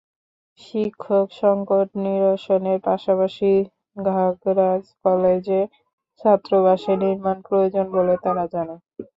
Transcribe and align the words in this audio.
শিক্ষকসংকট 0.59 1.87
নিরসনের 2.03 2.79
পাশাপাশি 2.87 3.51
ঘাগড়া 4.05 4.69
কলেজে 5.03 5.61
ছাত্রাবাস 6.21 6.83
নির্মাণ 7.01 7.37
প্রয়োজন 7.47 7.85
বলে 7.95 8.13
তারা 8.23 8.43
জানায়। 8.53 8.81